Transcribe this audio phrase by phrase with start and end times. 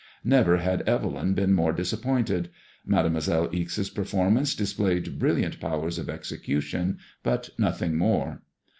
[0.23, 2.49] Never had Evelyn been more disappointed.
[2.83, 8.41] Mademoiselle Ixe's performance displayed brilliant powers of execution, but nothing more.